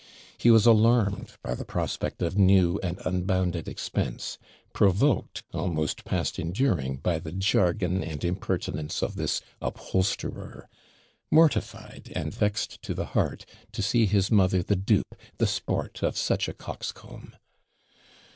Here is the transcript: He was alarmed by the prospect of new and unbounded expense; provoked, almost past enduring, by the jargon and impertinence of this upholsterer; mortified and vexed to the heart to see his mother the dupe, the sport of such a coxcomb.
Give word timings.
He 0.35 0.49
was 0.49 0.65
alarmed 0.65 1.33
by 1.43 1.53
the 1.53 1.63
prospect 1.63 2.23
of 2.23 2.35
new 2.35 2.79
and 2.81 2.99
unbounded 3.05 3.67
expense; 3.67 4.39
provoked, 4.73 5.43
almost 5.53 6.05
past 6.05 6.39
enduring, 6.39 6.97
by 6.97 7.19
the 7.19 7.31
jargon 7.31 8.03
and 8.03 8.25
impertinence 8.25 9.03
of 9.03 9.13
this 9.15 9.43
upholsterer; 9.61 10.67
mortified 11.29 12.11
and 12.15 12.33
vexed 12.33 12.81
to 12.81 12.95
the 12.95 13.05
heart 13.13 13.45
to 13.73 13.83
see 13.83 14.07
his 14.07 14.31
mother 14.31 14.63
the 14.63 14.75
dupe, 14.75 15.13
the 15.37 15.45
sport 15.45 16.01
of 16.01 16.17
such 16.17 16.47
a 16.49 16.53
coxcomb. 16.53 17.35